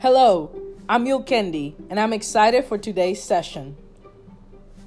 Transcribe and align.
Hello, 0.00 0.50
I'm 0.88 1.04
Yul 1.04 1.26
Kendi, 1.26 1.74
and 1.90 2.00
I'm 2.00 2.14
excited 2.14 2.64
for 2.64 2.78
today's 2.78 3.22
session. 3.22 3.76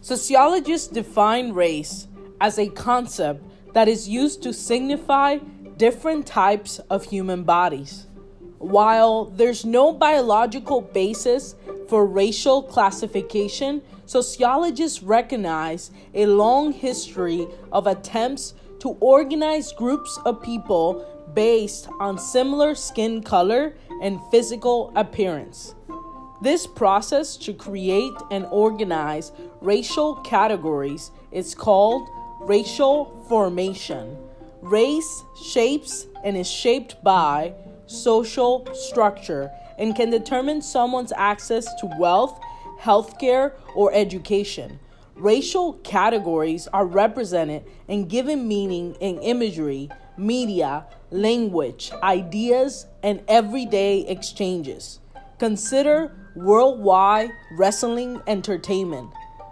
Sociologists 0.01 0.87
define 0.87 1.53
race 1.53 2.07
as 2.41 2.57
a 2.57 2.67
concept 2.69 3.45
that 3.73 3.87
is 3.87 4.09
used 4.09 4.41
to 4.41 4.51
signify 4.51 5.37
different 5.77 6.25
types 6.25 6.79
of 6.89 7.05
human 7.05 7.43
bodies. 7.43 8.07
While 8.57 9.25
there's 9.25 9.63
no 9.63 9.93
biological 9.93 10.81
basis 10.81 11.53
for 11.87 12.07
racial 12.07 12.63
classification, 12.63 13.83
sociologists 14.07 15.03
recognize 15.03 15.91
a 16.15 16.25
long 16.25 16.71
history 16.71 17.45
of 17.71 17.85
attempts 17.85 18.55
to 18.79 18.97
organize 18.99 19.73
groups 19.73 20.17
of 20.25 20.41
people 20.41 21.05
based 21.33 21.87
on 21.99 22.17
similar 22.17 22.75
skin 22.75 23.21
color 23.23 23.75
and 24.01 24.19
physical 24.31 24.91
appearance. 24.95 25.75
This 26.41 26.67
process 26.67 27.37
to 27.37 27.53
create 27.53 28.13
and 28.29 28.45
organize 28.47 29.31
racial 29.61 30.15
categories 30.15 31.11
is 31.31 31.55
called 31.55 32.09
racial 32.41 33.25
formation. 33.29 34.17
Race 34.61 35.23
shapes 35.41 36.07
and 36.23 36.35
is 36.35 36.49
shaped 36.49 37.01
by 37.03 37.53
social 37.85 38.67
structure 38.73 39.51
and 39.77 39.95
can 39.95 40.09
determine 40.09 40.61
someone's 40.61 41.13
access 41.15 41.65
to 41.75 41.89
wealth, 41.97 42.39
healthcare, 42.79 43.53
or 43.75 43.93
education. 43.93 44.79
Racial 45.15 45.73
categories 45.83 46.67
are 46.73 46.85
represented 46.85 47.63
and 47.87 48.09
given 48.09 48.47
meaning 48.47 48.95
in 48.95 49.19
imagery, 49.19 49.89
media, 50.17 50.85
language, 51.11 51.91
ideas, 52.01 52.85
and 53.01 53.21
everyday 53.27 54.01
exchanges. 54.01 54.99
Consider 55.39 56.11
worldwide 56.35 57.31
wrestling 57.57 58.21
entertainment. 58.27 59.09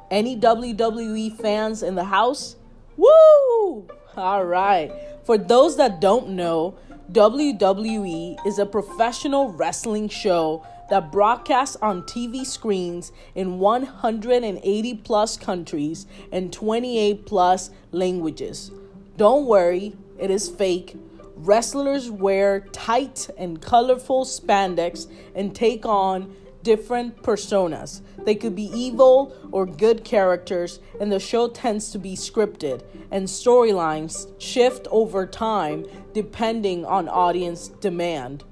Any 0.10 0.38
WWE 0.38 1.38
fans 1.38 1.84
in 1.84 1.96
the 1.96 2.04
house? 2.04 2.56
Woo! 2.98 3.88
All 4.18 4.46
right. 4.46 4.92
For 5.24 5.38
those 5.38 5.78
that 5.78 6.02
don't 6.02 6.30
know, 6.30 6.78
WWE 7.12 8.46
is 8.46 8.60
a 8.60 8.66
professional 8.66 9.52
wrestling 9.54 10.10
show 10.10 10.66
that 10.90 11.12
broadcasts 11.12 11.78
on 11.78 12.04
TV 12.04 12.46
screens 12.46 13.12
in 13.36 13.60
180 13.60 14.94
plus 14.96 15.38
countries 15.38 16.06
and 16.32 16.52
28 16.52 17.26
plus 17.26 17.70
languages. 17.92 18.72
Don't 19.16 19.46
worry, 19.46 19.96
it 20.22 20.32
is 20.32 20.48
fake. 20.50 20.96
Wrestlers 21.36 22.12
wear 22.12 22.62
tight 22.72 23.30
and 23.38 23.60
colorful 23.62 24.24
spandex 24.24 25.12
and 25.36 25.56
take 25.56 25.86
on 25.86 26.36
different 26.62 27.24
personas. 27.24 28.02
They 28.24 28.36
could 28.36 28.56
be 28.56 28.70
evil 28.74 29.36
or 29.52 29.66
good 29.66 30.04
characters, 30.04 30.80
and 31.00 31.12
the 31.12 31.20
show 31.20 31.48
tends 31.50 31.92
to 31.92 31.98
be 31.98 32.16
scripted, 32.16 32.84
and 33.10 33.28
storylines 33.28 34.32
shift 34.40 34.88
over 34.92 35.26
time 35.26 35.86
depending 36.14 36.86
on 36.86 37.10
audience 37.10 37.68
demand. 37.68 38.44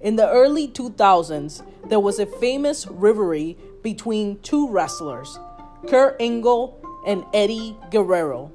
In 0.00 0.16
the 0.16 0.30
early 0.30 0.66
2000s, 0.66 1.62
there 1.88 2.00
was 2.00 2.18
a 2.18 2.26
famous 2.26 2.86
rivalry 2.86 3.58
between 3.82 4.40
two 4.40 4.68
wrestlers, 4.70 5.38
Kurt 5.88 6.16
Angle 6.20 6.80
and 7.06 7.24
Eddie 7.34 7.76
Guerrero. 7.90 8.50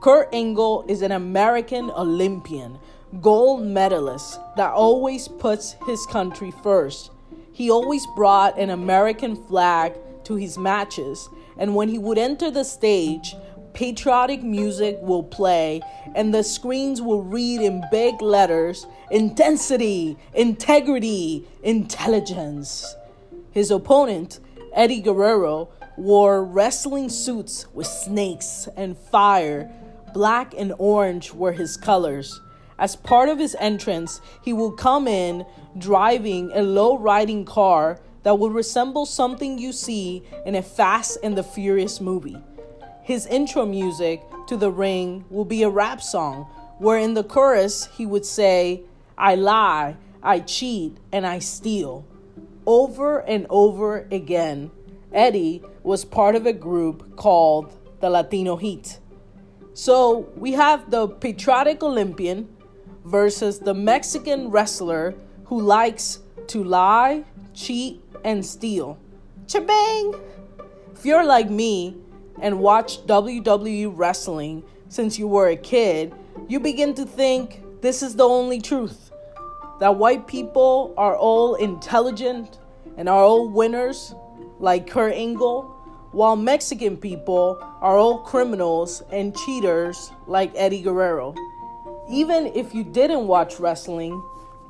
Kurt 0.00 0.30
Angle 0.32 0.86
is 0.88 1.02
an 1.02 1.12
American 1.12 1.90
Olympian, 1.90 2.78
gold 3.20 3.66
medalist 3.66 4.40
that 4.56 4.70
always 4.72 5.28
puts 5.28 5.76
his 5.84 6.06
country 6.06 6.50
first. 6.62 7.10
He 7.52 7.70
always 7.70 8.06
brought 8.16 8.58
an 8.58 8.70
American 8.70 9.36
flag 9.36 9.92
to 10.24 10.36
his 10.36 10.56
matches, 10.56 11.28
and 11.58 11.74
when 11.74 11.90
he 11.90 11.98
would 11.98 12.16
enter 12.16 12.50
the 12.50 12.64
stage, 12.64 13.36
patriotic 13.74 14.42
music 14.42 14.96
will 15.02 15.22
play 15.22 15.82
and 16.14 16.32
the 16.32 16.44
screens 16.44 17.02
will 17.02 17.22
read 17.22 17.60
in 17.60 17.84
big 17.90 18.22
letters 18.22 18.86
intensity, 19.10 20.16
integrity, 20.32 21.46
intelligence. 21.62 22.96
His 23.50 23.70
opponent, 23.70 24.40
Eddie 24.72 25.02
Guerrero, 25.02 25.68
wore 25.98 26.42
wrestling 26.42 27.10
suits 27.10 27.66
with 27.74 27.86
snakes 27.86 28.66
and 28.78 28.96
fire. 28.96 29.70
Black 30.12 30.54
and 30.56 30.72
orange 30.78 31.32
were 31.32 31.52
his 31.52 31.76
colors. 31.76 32.40
As 32.78 32.96
part 32.96 33.28
of 33.28 33.38
his 33.38 33.56
entrance, 33.60 34.20
he 34.42 34.52
will 34.52 34.72
come 34.72 35.06
in 35.06 35.44
driving 35.78 36.50
a 36.54 36.62
low 36.62 36.96
riding 36.96 37.44
car 37.44 38.00
that 38.22 38.38
would 38.38 38.52
resemble 38.52 39.06
something 39.06 39.58
you 39.58 39.72
see 39.72 40.22
in 40.44 40.54
a 40.54 40.62
Fast 40.62 41.18
and 41.22 41.36
the 41.36 41.42
Furious 41.42 42.00
movie. 42.00 42.38
His 43.02 43.26
intro 43.26 43.66
music 43.66 44.22
to 44.46 44.56
the 44.56 44.70
ring 44.70 45.24
will 45.30 45.44
be 45.44 45.62
a 45.62 45.70
rap 45.70 46.02
song 46.02 46.44
where 46.78 46.98
in 46.98 47.14
the 47.14 47.24
chorus 47.24 47.86
he 47.96 48.06
would 48.06 48.24
say, 48.24 48.82
I 49.16 49.34
lie, 49.34 49.96
I 50.22 50.40
cheat, 50.40 50.96
and 51.12 51.26
I 51.26 51.38
steal. 51.38 52.06
Over 52.66 53.18
and 53.18 53.46
over 53.50 54.06
again, 54.10 54.70
Eddie 55.12 55.62
was 55.82 56.04
part 56.04 56.34
of 56.34 56.46
a 56.46 56.52
group 56.52 57.16
called 57.16 57.76
the 58.00 58.08
Latino 58.08 58.56
Heat. 58.56 58.98
So 59.74 60.28
we 60.36 60.52
have 60.52 60.90
the 60.90 61.08
patriotic 61.08 61.82
Olympian 61.82 62.48
versus 63.04 63.60
the 63.60 63.74
Mexican 63.74 64.50
wrestler 64.50 65.14
who 65.44 65.60
likes 65.60 66.20
to 66.48 66.64
lie, 66.64 67.24
cheat, 67.54 68.02
and 68.24 68.44
steal. 68.44 68.98
Chabang! 69.46 70.20
If 70.94 71.06
you're 71.06 71.24
like 71.24 71.48
me 71.48 71.96
and 72.40 72.58
watch 72.60 73.06
WWE 73.06 73.92
wrestling 73.94 74.64
since 74.88 75.18
you 75.18 75.28
were 75.28 75.48
a 75.48 75.56
kid, 75.56 76.14
you 76.48 76.60
begin 76.60 76.94
to 76.94 77.04
think 77.04 77.62
this 77.80 78.02
is 78.02 78.16
the 78.16 78.28
only 78.28 78.60
truth. 78.60 79.10
That 79.78 79.96
white 79.96 80.26
people 80.26 80.92
are 80.96 81.16
all 81.16 81.54
intelligent 81.54 82.58
and 82.96 83.08
are 83.08 83.22
all 83.22 83.48
winners, 83.48 84.14
like 84.58 84.86
Kurt 84.86 85.14
Angle, 85.14 85.74
while 86.12 86.34
Mexican 86.36 86.96
people 86.96 87.58
are 87.80 87.96
all 87.96 88.18
criminals 88.18 89.02
and 89.12 89.36
cheaters, 89.36 90.10
like 90.26 90.52
Eddie 90.56 90.82
Guerrero. 90.82 91.34
Even 92.08 92.46
if 92.46 92.74
you 92.74 92.82
didn't 92.82 93.28
watch 93.28 93.60
wrestling, 93.60 94.20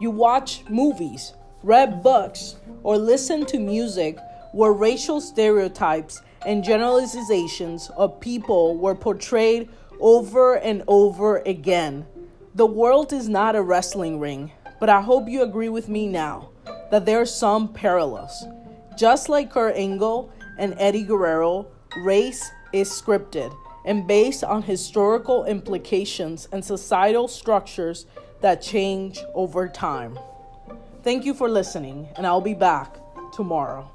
you 0.01 0.11
watch 0.11 0.63
movies, 0.69 1.33
read 1.63 2.03
books, 2.03 2.57
or 2.83 2.99
listen 2.99 3.47
to 3.47 3.59
music 3.59 4.19
where 4.53 4.73
racial 4.73 5.21
stereotypes 5.21 6.21
and 6.45 6.65
generalizations 6.65 7.91
of 7.97 8.21
people 8.21 8.77
were 8.77 8.95
portrayed 8.95 9.69
over 10.01 10.57
and 10.57 10.83
over 10.89 11.39
again. 11.39 12.07
The 12.55 12.67
world 12.67 13.13
is 13.13 13.29
not 13.29 13.57
a 13.57 13.63
wrestling 13.63 14.19
ring, 14.19 14.51
but 14.79 14.89
I 14.89 15.01
hope 15.01 15.29
you 15.29 15.43
agree 15.43 15.69
with 15.69 15.89
me 15.89 16.07
now 16.07 16.51
that 16.91 17.07
there 17.07 17.21
are 17.21 17.27
some 17.27 17.73
parallels. 17.73 18.45
Just 18.99 19.29
like 19.29 19.51
Kurt 19.51 19.77
Angle 19.77 20.33
and 20.61 20.75
Eddie 20.79 21.03
Guerrero, 21.03 21.67
race 21.97 22.49
is 22.73 22.89
scripted 22.89 23.53
and 23.85 24.07
based 24.07 24.45
on 24.45 24.63
historical 24.63 25.47
implications 25.47 26.47
and 26.53 26.65
societal 26.65 27.27
structures 27.27 28.07
that 28.43 28.63
change 28.63 29.19
over 29.35 29.67
time. 29.67 30.19
Thank 31.03 31.25
you 31.25 31.33
for 31.33 31.49
listening, 31.49 32.09
and 32.17 32.27
I'll 32.27 32.43
be 32.43 32.55
back 32.55 32.97
tomorrow. 33.33 33.91